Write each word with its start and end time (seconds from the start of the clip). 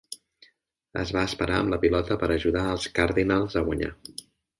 Es 1.01 1.11
va 1.17 1.25
esperar 1.29 1.59
amb 1.63 1.73
la 1.73 1.79
pilota 1.83 2.17
per 2.23 2.29
ajudar 2.37 2.63
els 2.71 2.87
Cardinals 3.01 3.59
a 3.63 3.65
guanyar. 3.69 3.91